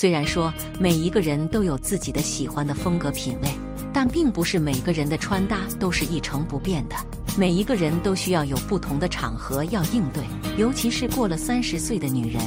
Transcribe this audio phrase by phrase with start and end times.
[0.00, 3.50] 虽然说每一个人都有自己的喜欢的风格品味，
[3.92, 6.96] 但并不是每个人的穿搭都是一成不变的。
[7.36, 10.24] 每一个人都需要有不同的场合要应对，
[10.56, 12.42] 尤其是过了三十岁的女人，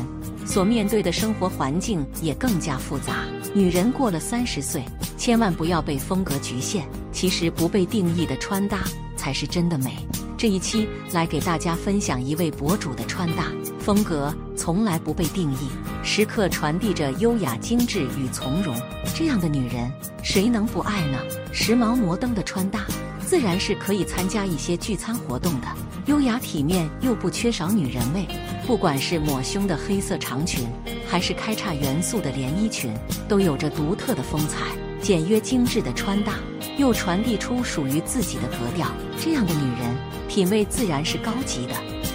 [0.47, 3.17] 所面对的生活环境也更加复杂。
[3.54, 4.83] 女人过了三十岁，
[5.15, 6.83] 千万不要被风格局限。
[7.11, 8.79] 其实不被定义的穿搭
[9.15, 9.95] 才是真的美。
[10.44, 13.46] 这一期来给大家分享一位博主的穿搭
[13.80, 15.70] 风格，从来不被定义，
[16.04, 18.75] 时刻传递着优雅、精致与从容。
[19.16, 19.89] 这样的女人，
[20.21, 21.18] 谁能不爱呢？
[21.54, 22.86] 时髦摩登的穿搭，
[23.25, 25.68] 自然是可以参加一些聚餐活动的。
[26.07, 28.28] 优雅体面又不缺少女人味，
[28.68, 30.68] 不管是抹胸的黑色长裙，
[31.07, 32.94] 还是开叉元素的连衣裙，
[33.30, 34.66] 都有着独特的风采。
[35.02, 36.34] 简约精致的穿搭，
[36.77, 38.88] 又传递出属于自己的格调，
[39.19, 39.95] 这样的女人
[40.27, 41.73] 品味自然是高级的。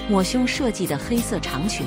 [0.09, 1.85] 抹胸设计的黑色长裙，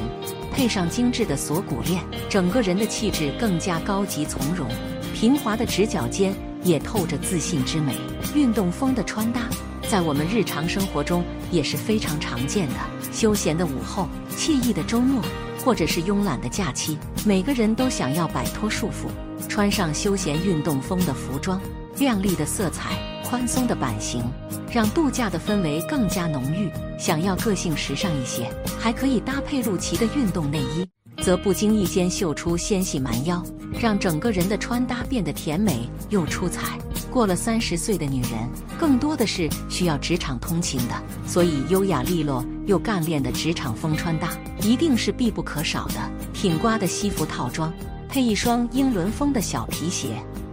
[0.53, 4.67] 配上精致的锁骨链，整个人的气质更加高级从容。
[5.13, 7.95] 平滑的直角肩也透着自信之美。
[8.35, 9.41] 运动风的穿搭，
[9.89, 12.75] 在我们日常生活中也是非常常见的。
[13.11, 15.21] 休闲的午后，惬意的周末，
[15.65, 19.09] 或者是慵懒的假期，每个人都想要摆脱束缚。
[19.49, 21.59] 穿上休闲运动风的服装，
[22.01, 24.23] 亮丽的色彩，宽松的版型，
[24.71, 26.67] 让度假的氛围更加浓郁。
[26.97, 30.83] 想要个性时尚一些，还可以搭配露脐的运动内衣，
[31.21, 33.45] 则不经意间秀出纤细蛮腰，
[33.79, 36.75] 让整个人的穿搭变得甜美又出彩。
[37.11, 38.49] 过了三十岁的女人，
[38.79, 40.95] 更多的是需要职场通勤的，
[41.27, 44.29] 所以优雅利落又干练的职场风穿搭，
[44.63, 46.01] 一定是必不可少的。
[46.33, 47.71] 挺刮的西服套装。
[48.09, 50.09] 配一双英伦风的小皮鞋，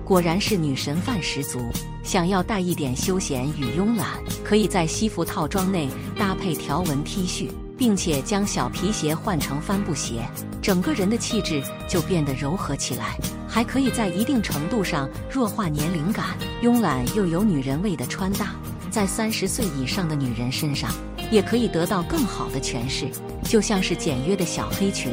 [0.09, 1.61] 果然是女神范十足。
[2.03, 4.09] 想要带一点休闲与慵懒，
[4.43, 5.87] 可以在西服套装内
[6.19, 10.27] 搭配条纹 T 恤，并且将小皮鞋换成帆布鞋，
[10.63, 13.19] 整个人的气质就变得柔和起来。
[13.47, 18.55] 还可以在一定程度上弱化年龄感，慵懒又有女人味的穿搭，
[18.91, 20.91] 在三十岁以上的女人身上
[21.31, 23.07] 也可以得到更好的诠释，
[23.43, 25.13] 就像是简约的小黑裙。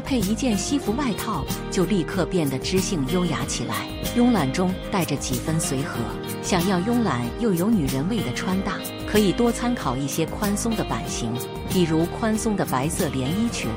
[0.00, 3.86] 搭配一件西服外套，就立刻变得知性优雅起来。
[4.16, 5.98] 慵懒中带着几分随和，
[6.42, 11.30] 想要慵懒又有女人味的穿搭，可以多参考一些宽松的版型，
[11.68, 13.68] 比如宽松的白色连衣裙，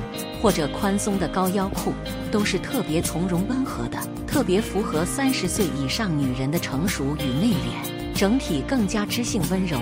[0.42, 1.92] 或者宽松的高腰裤，
[2.32, 9.78] 都是特别从容温和的，特别符合三十岁以上女人的成熟与内敛，整体更加知性温柔。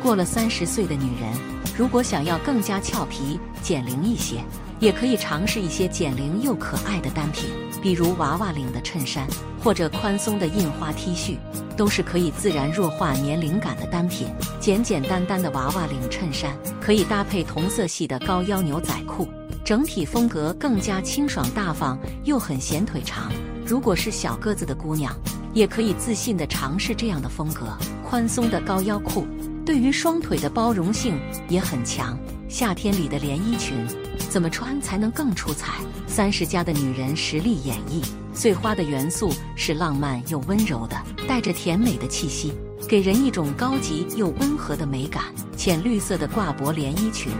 [0.00, 1.32] 过了三十岁的女人，
[1.76, 4.36] 如果想要更加俏皮、减龄一些。
[4.80, 7.50] 也可以尝试一些减龄又可爱的单品，
[7.82, 9.28] 比如娃娃领的衬衫
[9.62, 11.36] 或者宽松的印花 T 恤，
[11.76, 14.28] 都是可以自然弱化年龄感的单品。
[14.58, 19.28] 简简单单的娃娃领衬衫可以搭配同色系的高腰牛仔裤，
[19.62, 23.30] 整体风格更加清爽大方，又很显腿长。
[23.66, 25.14] 如果是小个子的姑娘，
[25.52, 27.66] 也可以自信的尝试这样的风格。
[28.02, 29.26] 宽松的高腰裤
[29.64, 32.18] 对于双腿的包容性也很强。
[32.48, 33.86] 夏天里的连衣裙。
[34.30, 35.72] 怎么穿才能更出彩？
[36.06, 38.00] 三十加的女人实力演绎，
[38.32, 40.96] 碎花的元素是浪漫又温柔的，
[41.26, 42.52] 带着甜美的气息，
[42.88, 45.24] 给人一种高级又温和的美感。
[45.56, 47.32] 浅绿色的挂脖连衣裙，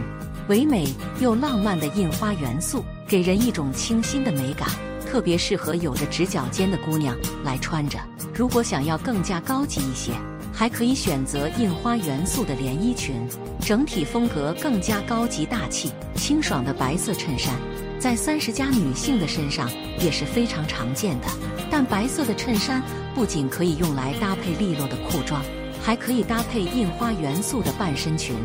[0.49, 4.67] 唯美又浪漫的印花元素，给人一种清新的美感，
[5.09, 7.15] 特别适合有着直角肩的姑娘
[7.45, 7.97] 来穿着。
[8.35, 10.11] 如果想要更加高级一些。
[10.53, 13.15] 还可以选择印花元素的连衣裙，
[13.61, 15.91] 整体风格更加高级大气。
[16.15, 17.55] 清爽的白色衬衫，
[17.97, 21.27] 在三十加女性的身上也是非常常见的。
[21.71, 22.83] 但白色的衬衫
[23.15, 25.41] 不仅可以用来搭配利落的裤装，
[25.81, 28.35] 还可以搭配印花元素的半身裙，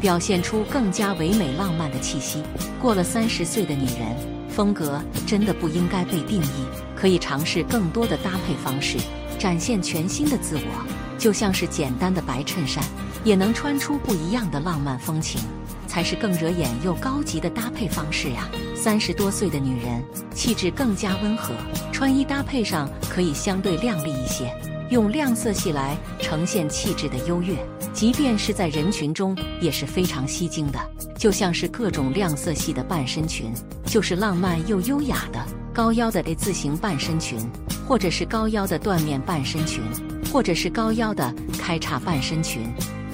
[0.00, 2.42] 表现出更加唯美浪漫的气息。
[2.80, 4.14] 过了三十岁的女人，
[4.50, 8.98] 风格真的不应该被定义，可以尝试更多的搭配方式，
[9.38, 11.01] 展现全新的自我。
[11.18, 12.82] 就像是简单的白衬衫，
[13.24, 15.40] 也能穿出不一样的浪漫风情，
[15.86, 18.48] 才是更惹眼又高级的搭配方式呀！
[18.74, 20.02] 三十多岁的女人，
[20.34, 21.54] 气质更加温和，
[21.92, 24.52] 穿衣搭配上可以相对靓丽一些，
[24.90, 27.56] 用亮色系来呈现气质的优越，
[27.92, 30.80] 即便是在人群中也是非常吸睛的。
[31.16, 33.52] 就像是各种亮色系的半身裙，
[33.84, 35.40] 就是浪漫又优雅的
[35.72, 37.38] 高腰的 A 字形半身裙，
[37.86, 39.80] 或者是高腰的缎面半身裙。
[40.32, 42.62] 或者是高腰的开叉半身裙，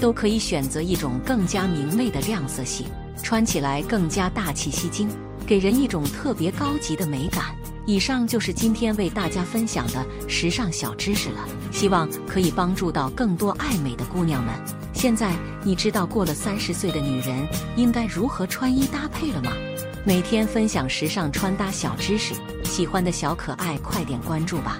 [0.00, 2.86] 都可以选择一种更加明媚的亮色系，
[3.24, 5.08] 穿起来更加大气吸睛，
[5.44, 7.46] 给人一种特别高级的美感。
[7.86, 14.54] 以上就是今天为大家分享的时尚小知识了，希望可以帮助到更多爱美的姑娘们。
[14.92, 19.50] 现在你知道过了三十岁的女人应该如何穿衣搭配了吗？
[20.04, 22.32] 每天分享时尚穿搭小知识。
[22.64, 24.78] 喜欢的小可爱快点关注吧。